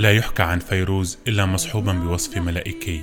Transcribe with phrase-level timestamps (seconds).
[0.00, 3.02] لا يحكى عن فيروز إلا مصحوبا بوصف ملائكي.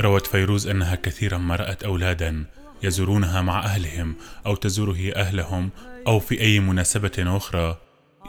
[0.00, 2.44] روت فيروز أنها كثيرا ما رأت أولادا
[2.82, 4.14] يزورونها مع أهلهم
[4.46, 5.70] أو تزور هي أهلهم
[6.06, 7.76] أو في أي مناسبة أخرى.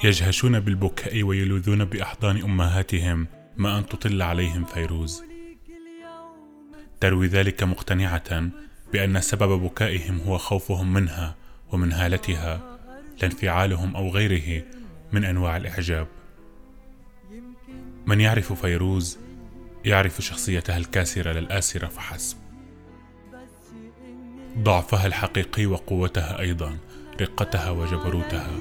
[0.03, 3.27] يجهشون بالبكاء ويلوذون بأحضان أمهاتهم
[3.57, 5.23] ما أن تطل عليهم فيروز.
[6.99, 8.49] تروي ذلك مقتنعة
[8.93, 11.35] بأن سبب بكائهم هو خوفهم منها
[11.71, 12.77] ومن هالتها
[13.21, 14.63] لا انفعالهم أو غيره
[15.11, 16.07] من أنواع الإعجاب.
[18.07, 19.17] من يعرف فيروز
[19.85, 22.37] يعرف شخصيتها الكاسرة للآسرة فحسب.
[24.57, 26.77] ضعفها الحقيقي وقوتها أيضا
[27.21, 28.51] رقتها وجبروتها.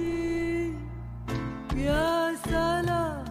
[1.77, 3.25] يا سلام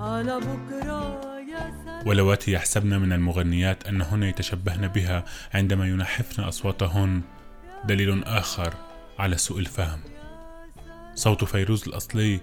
[0.00, 1.22] على بكرة
[1.52, 2.08] يا سلام.
[2.08, 5.24] ولواتي يحسبن من المغنيات أنهن يتشبهن بها
[5.54, 7.22] عندما ينحفن أصواتهن.
[7.84, 8.74] دليل آخر
[9.18, 10.00] على سوء الفهم.
[11.14, 12.40] صوت فيروز الأصلي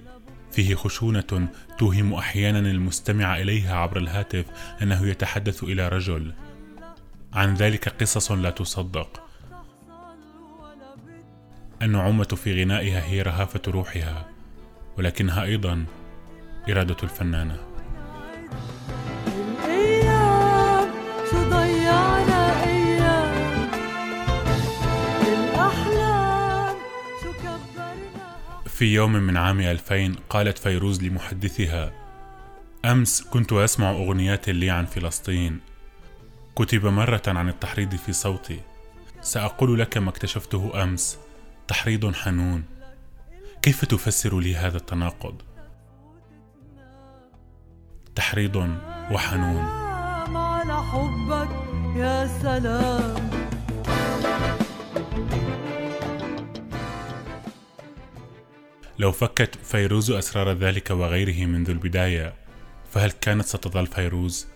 [0.54, 4.46] فيه خشونة توهم أحيانا المستمع إليها عبر الهاتف
[4.82, 6.34] أنه يتحدث إلى رجل.
[7.34, 9.24] عن ذلك قصص لا تصدق.
[11.82, 14.30] النعومة في غنائها هي رهافة روحها
[14.98, 15.86] ولكنها أيضا
[16.70, 17.73] إرادة الفنانة.
[28.74, 31.94] في يوم من عام 2000 قالت فيروز لمحدثها
[32.86, 35.60] أمس كنت أسمع أغنيات لي عن فلسطين.
[36.56, 38.60] كتب مرة عن التحريض في صوتي.
[39.22, 41.18] سأقول لك ما اكتشفته أمس
[41.68, 42.64] تحريض حنون.
[43.62, 45.42] كيف تفسر لي هذا التناقض؟
[48.16, 48.56] تحريض
[49.12, 49.66] وحنون.
[50.36, 51.50] على حبك
[51.96, 53.43] يا سلام.
[59.00, 62.34] لو فكت فيروز أسرار ذلك وغيره منذ البداية
[62.92, 64.48] فهل كانت ستظل فيروز؟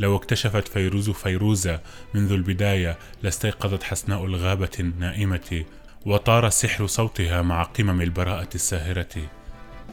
[0.00, 1.80] لو اكتشفت فيروز فيروزة
[2.14, 5.64] منذ البداية لاستيقظت حسناء الغابة النائمة
[6.06, 9.30] وطار سحر صوتها مع قمم البراءة الساهرة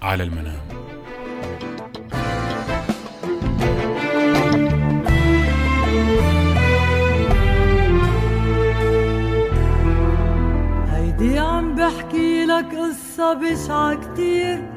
[0.01, 0.88] على المنام
[12.59, 14.69] لك قصة بشعة كتير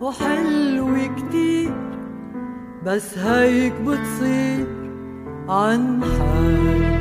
[0.00, 1.72] وحلوة كتير
[2.84, 4.66] بس هيك بتصير
[5.48, 6.97] عن حال.